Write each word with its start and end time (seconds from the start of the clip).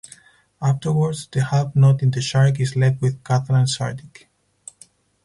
Afterwards, 0.63 1.27
the 1.31 1.43
half 1.43 1.75
not 1.75 2.01
in 2.01 2.09
the 2.09 2.21
shark 2.21 2.59
is 2.59 2.75
left 2.75 3.01
with 3.03 3.23
Kazran 3.23 3.67
Sardick. 3.67 4.25